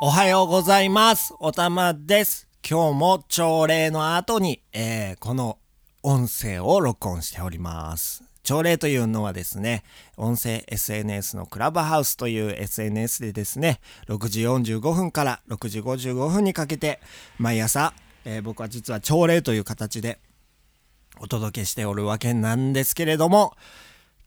[0.00, 1.34] おはようございます。
[1.40, 2.46] おたまです。
[2.64, 5.58] 今日も朝礼の後に、えーこの
[6.04, 8.22] 音声を録音しております。
[8.44, 9.82] 朝礼というのはですね、
[10.16, 17.00] 音声 SNS のクラブハウスという SNS でですね、6時45分から6時55分にかけて、
[17.36, 17.92] 毎朝、
[18.24, 20.20] えー僕は実は朝礼という形で
[21.18, 23.56] お届けしておるわけなんですけれども、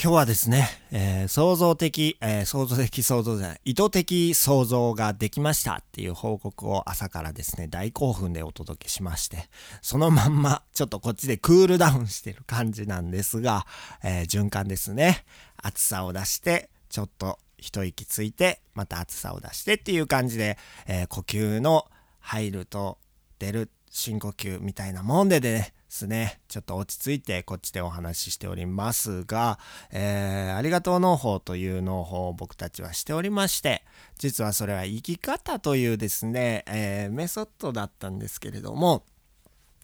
[0.00, 9.48] 今日はですね、えー創造的、えー創造的創造じゃない、意図的創造ができましたっていう報告を朝からですね、大興奮でお届けしまして、
[9.82, 13.66] そのまんま、ちょっとこっちでクールダウンしてる感じなんですが、
[14.04, 15.24] えー循環ですね。
[15.56, 21.86] 暑さを出して、ちょっと一息ついて、また暑さを出してっていう感じで、え呼吸の
[22.20, 22.98] 入ると
[23.40, 29.58] 出る深呼吸みたいなもんででねすね、ちょっと落ち着いてこっちでお話ししておりますが、
[29.90, 33.82] えーありがとう農法という農法を僕たちはしておりまして、
[34.18, 39.04] 実はそれは生き方というですね、えーメソッドだったんですけれども、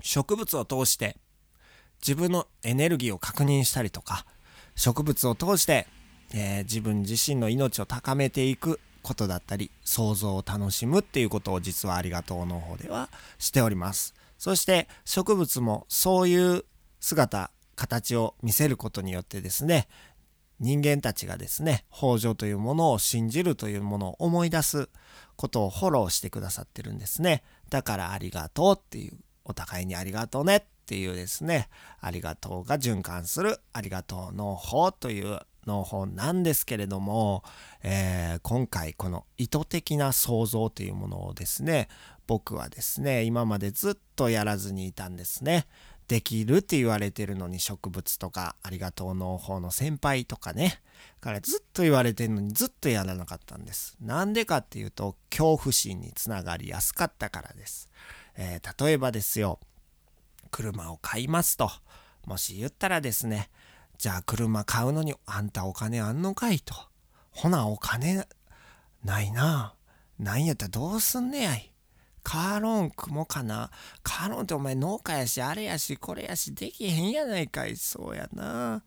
[0.00, 1.16] 植物を通して
[2.00, 4.26] 自分のエネルギーを確認したりとか、
[4.74, 5.86] 植物を通して、
[6.34, 14.14] えー自分自身の命を高めていくことだったり、想像を楽しむっていうことを実はありがとうの方ではしております。
[14.42, 16.64] そして植物もそういう
[16.98, 19.86] 姿、形を見せることによってですね、
[20.58, 24.88] 人間たちがですね、豊穣というものを信じるというものを思い出す
[25.36, 27.44] ことをフォローしてくださってるんですね。
[27.70, 31.68] だからありがとうっていう、お互いにありがとうねっていうですね、
[32.00, 37.42] ありがとうが循環するありがとう農法という農法なんですけれども、
[37.82, 41.88] えー今回この意図的な創造というものをですね、
[42.26, 45.66] 僕はですね、今までずっとやらずにいたんですね。
[46.08, 50.80] できるって言われてるのに植物とかありがとう農法の先輩とかね
[51.20, 57.88] からずっと言われてるのにずっとやらなかったんですなんでかっていうと恐怖心につながりやすかったからです、
[58.36, 59.58] えー例えばですよ
[60.50, 61.70] 車を買いますと
[62.26, 63.48] もし言ったらですね
[64.02, 66.74] じゃあ車買うのにあんたお金あんのかいと。
[67.30, 68.26] ほなお金
[69.04, 69.76] ないな。
[70.18, 71.72] なんやったらどうすんねやい。
[72.24, 73.70] カーロン組もかな。
[74.02, 77.76] カーロンってお前農家やしあれやしこれやしできへんやないかい。
[77.76, 78.82] そうやな。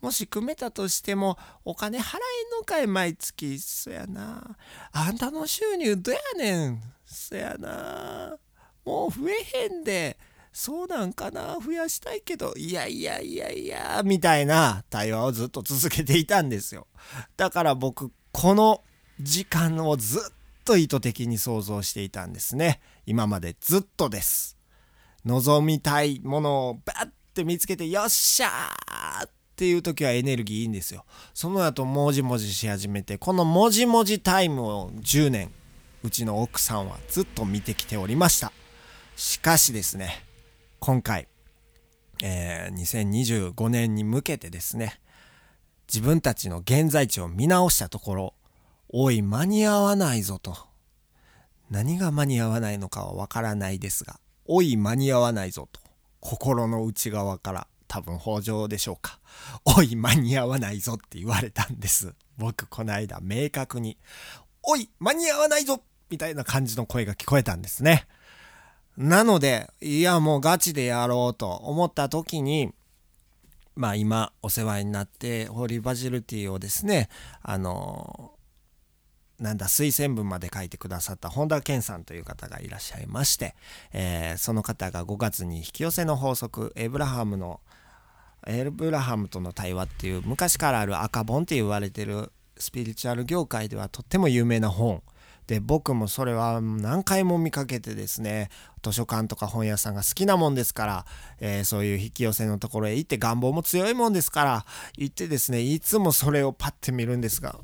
[0.00, 1.36] もし組めたとしても
[1.66, 3.58] お金払えんのかい毎月。
[3.58, 4.56] そやな。
[4.92, 6.82] あんたの収入どやねん。
[7.04, 8.38] そやな。
[8.86, 10.16] もう増えへんで。
[10.56, 16.86] そうなんかな増やしたいけどいやいやいやいやみたいな対話をずっと続けていたんですよ。
[17.36, 18.84] だから僕この
[19.20, 20.20] 時間をずっ
[20.64, 22.80] と意図的に想像していたんですね。
[23.04, 24.56] 今までずっとです。
[25.24, 31.04] 望みたいものをバッて見つけてよっしゃーっていう時はエネルギーいいんですよ。
[31.34, 35.50] その後もじもじし始めてこのもじもじタイムを10年
[36.04, 38.52] うちの奥さんはずっと見てきておりました。
[39.16, 40.24] しかしですね
[40.84, 41.28] 今回、
[42.22, 45.00] えー2025年に向けてですね
[45.90, 48.34] 自分たちの現在地を見直したところ
[48.90, 50.54] おい間に合わないぞと。
[51.70, 55.80] 何が間に合わないのかはわからないですがおい間に合わないぞと。
[56.20, 59.20] 心の内側から多分北条でしょうか。
[59.64, 62.12] おい間に合わないぞって言われたんです。
[62.36, 63.96] 僕この間明確に
[64.62, 65.80] おい間に合わないぞ
[66.10, 68.06] みたいな感じの声が聞こえたんですね。
[68.96, 72.72] なのでいやもうガチでやろうと思った時に
[73.74, 77.08] まあ今お世話になってホーリーバジルティーをですね
[77.42, 78.32] あの
[79.40, 83.56] なんだ推薦文まで書いてくださった本田健さんという方がいらっしゃいまして、
[83.92, 87.60] えーその方が5月に引き寄せの法則エブラハムの
[88.46, 95.02] エブラハムとの対話っていう昔からある赤本って言われてるスピリチュアル業界ではとっても有名な本
[95.46, 98.48] で僕もそれは何回も見かけてですね
[98.82, 101.06] 図書館とか本屋さんが好きなもんですから、
[101.40, 104.64] えーそういう引き寄せのところへ行って願望も強いもんですから
[104.96, 107.56] 行ってですねいつもそれをパッて見るんですが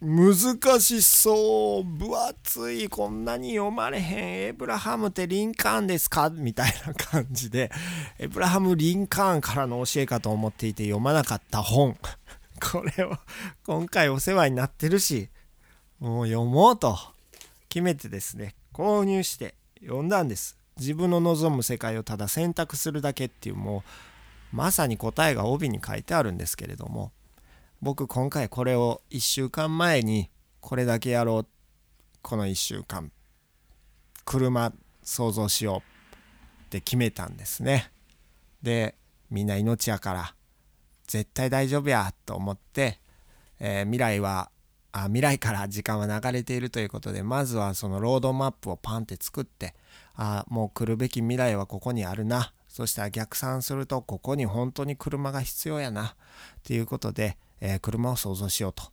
[0.00, 6.28] 難しそう分厚いこんなに読まれへんエブラハムってリンカーンですか？
[6.28, 7.70] みたいな感じで
[8.18, 11.96] エブラハム・リンカーンからの教えかと思っていて読まなかった本。
[12.72, 13.16] これを
[13.64, 15.28] 今回お世話になってるし
[16.02, 16.98] もう読もうと。
[17.68, 20.58] 決めてですね購入して読んだんです。
[20.76, 23.84] 自分の望む世界をただ選択するだけっていうも
[24.52, 27.12] うまさに答えが帯に書いてあるんですけれども
[27.80, 30.28] 僕今回これを1週間前に
[30.60, 31.46] これだけやろう。
[32.20, 33.12] この1週間
[34.24, 34.72] 車
[35.04, 35.82] 想像しよ
[36.62, 37.92] うって決めたんですね。
[38.60, 38.96] で
[39.30, 40.34] みんな命やから
[41.06, 42.98] 絶対大丈夫やと思って、
[43.60, 44.50] えー未来は
[44.92, 49.74] あ未来から時間は流れているということでまずはそのロードマップをパンって作って
[50.14, 52.52] あもう来るべき未来はここにあるな。
[52.68, 56.06] そしたら逆算するとここに本当に車が必要やな。
[56.06, 56.14] っ
[56.64, 58.84] ていうことで、えー、車を想像しようと。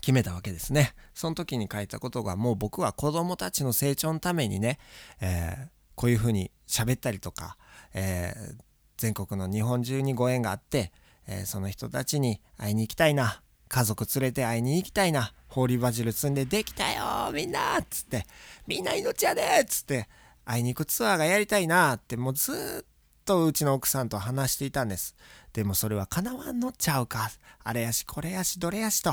[0.00, 0.94] 決めたわけですね。
[1.12, 4.78] その時に書いたことがもう僕は子供たちの成長のためにね、
[5.20, 7.56] えー、こういうふうに喋ったりとか、
[7.94, 8.54] えー、
[8.96, 10.92] 全国の日本中にご縁があって、
[11.26, 13.42] え、その人たちに会いに行きたいな。
[13.68, 15.32] 家族連れて会いに行きたいな。
[15.48, 17.78] ホーリーバジル積んでできたよみんな。
[17.78, 18.26] っつって。
[18.66, 19.42] みんな命やで。
[19.62, 20.08] っつって。
[20.44, 22.86] 会いに行くツアーがやりたいなってもうずっ
[23.24, 25.14] とうちの奥さんと話していたんです。
[25.52, 27.30] でもそれは叶わんのちゃうか。
[27.62, 29.12] あれやしこれやしどれやしと。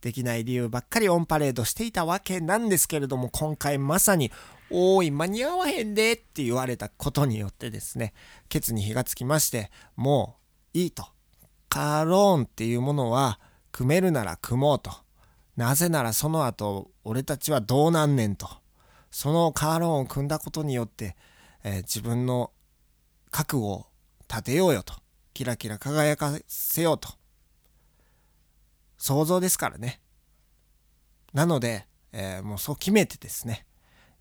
[0.00, 4.30] できない理由ばっかりオンパレードしていたわけなんですけれども今回まさに
[4.70, 8.12] 「おい間に合わへんで」って言われたことによってですね
[8.48, 10.36] ケツに火がつきましても
[10.74, 11.06] ういいと。
[11.70, 13.40] カローンっていうものは
[13.74, 14.92] 組めるなら組もうと
[15.56, 18.48] なぜならその後俺たちはどうなんねんと
[19.10, 21.16] そのカーローンを組んだことによって、
[21.64, 22.52] えー、自分の
[23.32, 23.86] 覚悟を
[24.30, 24.94] 立てようよと
[25.32, 27.08] キラキラ輝かせようと
[28.96, 30.00] 想像ですからね。
[31.32, 33.66] なので、えー、もうそう決めてですね、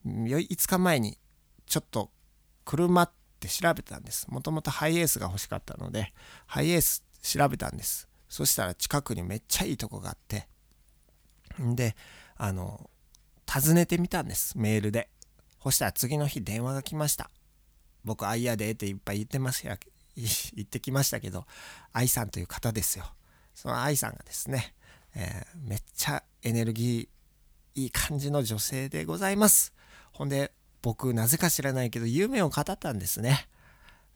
[0.04, 1.20] 5日前に
[1.68, 2.10] ちょっと
[2.66, 4.26] 車って調べたんです。
[4.32, 6.12] もともとハイエースが欲しかったので、
[6.48, 8.10] ハイエース調べたんです。
[8.34, 10.48] そしたら近くにめっちゃいいとこがあって、
[11.62, 11.96] んで、
[12.36, 12.90] あの、
[13.48, 15.08] 訪ねてみたんです、メールで。
[15.62, 17.30] そしたら次の日電話が来ました。
[18.04, 19.78] 僕、あいやでっていっぱい言ってますや、
[20.18, 21.46] 言ってきましたけど、
[21.92, 23.14] 愛さんという方ですよ。
[23.54, 24.74] その愛さんがですね、
[25.14, 29.74] えー、めっちゃエネルギーいい感じの女性でございます。
[30.12, 30.52] ほんで、
[30.82, 33.48] 僕、なぜか知らないけど、夢を語ったんですね。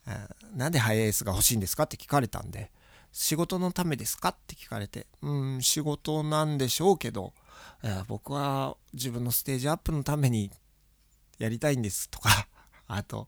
[0.07, 2.71] えー、なんでハイエースが欲しいんですかって聞かれたんで、
[3.19, 4.29] 仕事のためですか？
[4.29, 7.33] って聞かれて、うん、仕事なんでしょうけど、
[7.81, 10.51] えー、僕は自分のステージアップのために
[11.39, 12.47] やりたいんですとか、
[12.87, 13.27] あと、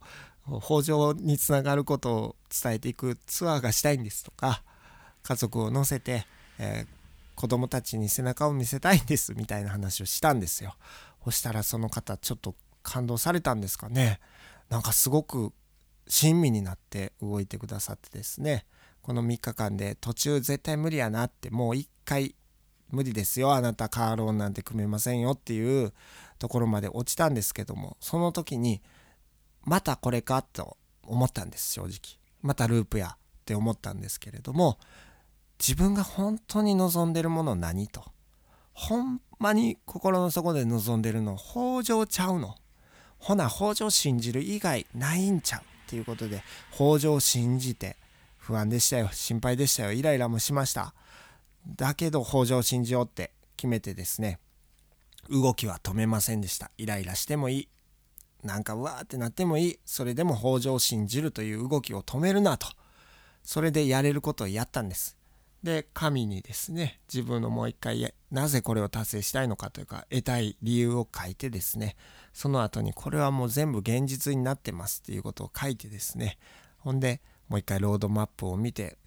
[0.63, 4.63] 北条につながることを伝えていくツアーがしたいんですとか、
[5.23, 6.27] 家族を乗せて、
[6.59, 6.87] えー、
[7.33, 10.75] 子供たちに背中を見せたいんですみたいな話をしたんですよ。
[11.23, 14.19] そしたらその方ちょっと感動されたんですかね。
[14.69, 15.51] なんかすごく
[16.07, 18.67] 親身になって動いてくださってですね。
[19.09, 22.35] この3日間で途中絶対無理やなってもう一回
[22.91, 25.93] 無理ですよあなたカーローンなんて組めませんよっていう
[26.37, 28.83] ところまで落ちたんですけどもその時に
[29.63, 32.19] またこれかと思ったんです正直。
[32.43, 34.77] またループやって思ったんですけれども
[35.57, 38.03] 自分が本当に望んでるもの何と。
[38.73, 42.53] ほんまに心の底で望んでるの北条ちゃうの。
[43.17, 47.97] ほな北条信じる以外ないんちゃうっていうことで北条信じて
[48.49, 50.95] 不安でしたよ心配でしたよイライラもしました。
[51.75, 54.39] だけど北条を信じようって決めてですね
[55.29, 56.71] 動きは止めませんでした。
[56.79, 57.67] イライラしてもいい。
[58.43, 59.79] なんかうわーってなってもいい。
[59.85, 62.65] それでも北条を信じるという動きを止めるなと。
[63.43, 65.15] それでやれることをやったんです。
[65.61, 71.97] で神にですね自分のもう一回なぜこれを達成したいのかというか得たい理由を書いてですね
[72.33, 76.39] その後にこれはもう全部現実になってますっていうことを書いてですね
[76.79, 78.97] ほんでもう一回ロードマップを見て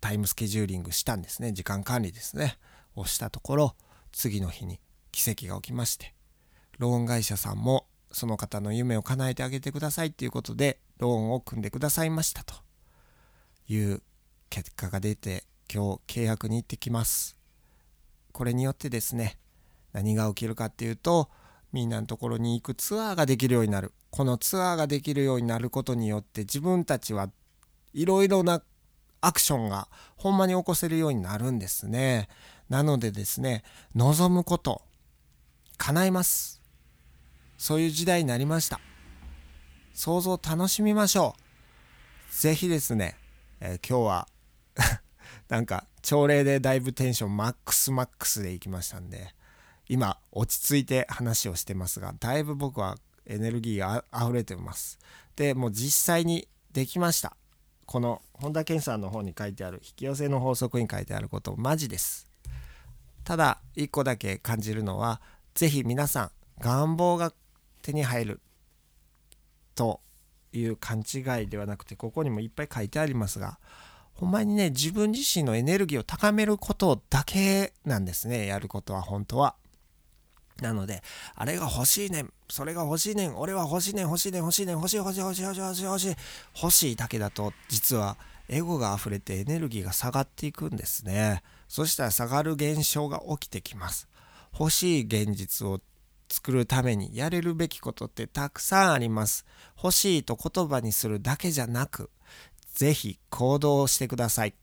[0.00, 1.52] タイムスケジューリングしたんですね。
[1.52, 2.58] 時間管理ですね。
[2.96, 3.76] をしたところ
[4.12, 4.78] 次の日に
[5.10, 6.14] 奇跡が起きまして
[6.78, 12.54] ローン会社さんもその方の夢を叶えてあげてくださいっていうことでローンを組んでくださいましたと。
[13.66, 14.02] いう
[14.50, 17.36] 結果が出て今日契約に行ってきます。
[18.32, 19.38] これによってですね
[19.92, 21.30] 何が起きるかっていうと
[21.74, 23.92] みんなのところに行くツアーができるようになる。
[24.10, 27.30] このツアーができるようになることによって自分たちは
[27.92, 28.62] いろいろな
[29.20, 32.28] アクションがほんまに起こせるようになるんですね。
[32.68, 33.64] なのでですね
[33.96, 34.82] 望むこと
[35.76, 36.62] 叶います。
[37.58, 38.78] そういう時代になりました。
[39.94, 41.40] 想像楽しみましょう。
[42.30, 43.16] 是非ですね、
[43.58, 44.28] えー、今日は
[45.50, 49.34] なんか朝礼でだいぶテンションマックスマックスでいきましたんで
[49.88, 54.98] 今落ち着いて話をしてますがだいぶ僕はエネルギーが溢れてます。
[55.36, 57.36] でもう実際にできました。
[57.86, 62.26] この本田健さんの方に書いてある引き寄せの法則に書いてあることマジです。
[63.24, 65.20] ただ一個だけ感じるのは
[65.54, 67.32] 是非皆さん願望が
[67.82, 68.40] 手に入る
[69.74, 70.00] と
[70.52, 73.58] いう勘違いではなくてここにもいっぱい書いてありますが
[74.14, 79.56] ほんまにね、自分自身のエネルギーを高めることだけなんですね、やることは本当は。
[80.60, 81.02] なので、
[81.34, 86.16] あれが欲しいねん、それが欲しいねん、俺は欲しいねん、欲しいねん、欲しいねん、欲しい欲しい欲しい欲しい欲しい欲しい。
[86.62, 88.16] 欲しいだけだと、実は
[88.48, 91.42] エゴが溢れてエネルギーが下がっていくんですね。
[91.68, 94.08] そしたら下がる現象が起きてきます。
[94.58, 95.80] 欲しい現実を
[96.28, 99.44] 作るためにやれるべきことってたくさんあります。
[99.76, 102.10] 欲しいと言葉にするだけじゃなく
[102.74, 104.54] 是非行動してください。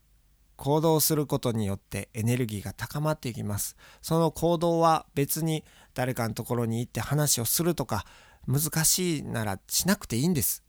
[0.56, 3.76] 行動することによってエネルギーが高まっていきます。
[4.00, 8.04] その行動は別に誰かのところに行って話をするとか
[8.46, 10.64] 難しいならしなくていいんです。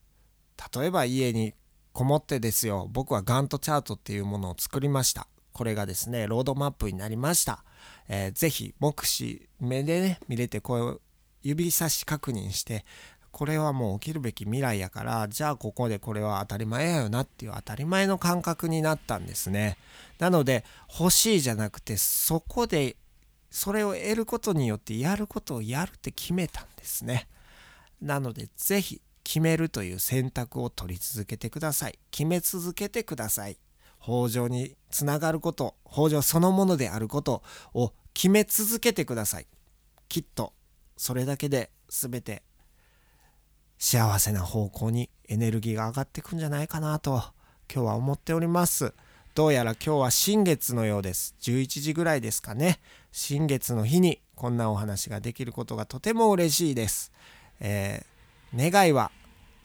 [0.75, 1.53] 例えば家に
[1.91, 5.27] こもってですよ僕はガントチャートっていうものを作りました。
[5.53, 7.63] これがですねロードマップになりました、
[8.09, 11.01] えー、ぜひ目視目でね見れてこう
[11.43, 12.85] 指差し確認して
[13.31, 19.77] これはもう起きるべき未来やからじゃあここでこれは当たり前やよなっていう当たり前の感覚になったんですね。
[20.19, 20.63] なので
[20.99, 22.95] 欲しいじゃなくてそこで
[23.53, 27.27] それを得ることによってやることをやるって決めたんですね。
[28.01, 31.99] なので是非決めるという選択を取り続けてください。
[32.09, 33.59] 決め続けてください。
[34.01, 37.43] 北条につながること北条そのものであること
[37.75, 39.45] を決め続けてください。
[40.09, 40.53] きっと
[40.97, 42.41] それだけで全て
[43.77, 47.21] 幸せな方向にエネルギーが上がっていくんじゃないかなと
[47.71, 48.95] 今日は思っております。
[49.35, 51.33] どうやら今日は新月のようです。
[51.41, 52.79] 11時ぐらいですかね。
[53.11, 57.11] 新月の日にこんなお話ができることがとても嬉しいです、
[57.59, 59.09] えー、願いは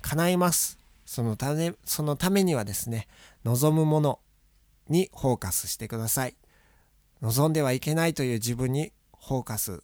[0.00, 0.78] 叶います。
[1.04, 3.08] そのためそのためにはですね
[3.44, 4.20] 望むもの
[4.88, 6.36] にフォーカスしてください。
[7.20, 9.82] 望んではいけないという自分にフォーカス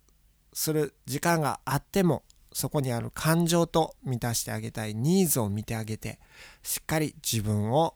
[0.55, 2.23] する時間があっても
[2.55, 6.21] そこにある感情と満たしてあげたいニーズを見てあげて
[6.63, 7.95] しっかり自分を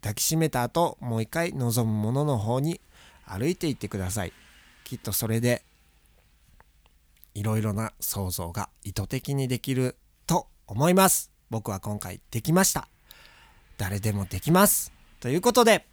[0.00, 2.80] 抱きしめた後もう一回望むものの方に
[3.24, 4.32] 歩いていってください。
[4.84, 5.62] きっとそれで
[7.34, 11.30] いろいろな想像が意図的にできると思います。
[11.48, 12.88] 僕は今回できました。
[13.78, 14.92] 誰でもできます。
[15.20, 15.86] ということで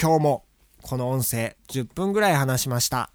[0.00, 0.44] 今日も
[0.82, 3.10] この音声10分ぐらい話しました。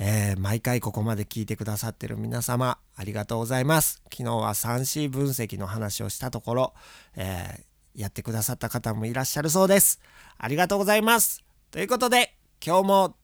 [0.00, 4.00] えー、毎回ここまで聞いてくださってる皆様ありがとうございます。
[4.12, 6.74] 昨日は 3C 分析の話をしたところ、
[7.16, 7.62] えー、
[7.94, 10.00] やってくださった方もいらっしゃるそうです。
[10.36, 11.44] ありがとうございます。
[11.70, 13.16] ということで今日も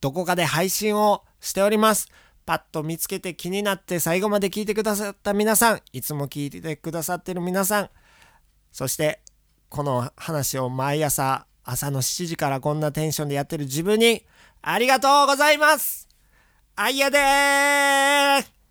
[0.00, 2.08] どこかで配信をしております。
[2.44, 7.90] パッと見つけて気になって最後まで聞いてくださった皆さんいつも聞いてくださってる皆さん
[8.72, 9.20] そして
[9.68, 14.26] この話を毎朝朝の7時からこんなテンションでやってる自分に
[14.60, 16.08] ありがとうございます。
[16.74, 18.61] あいやでー